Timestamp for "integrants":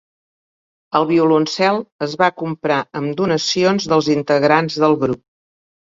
4.19-4.85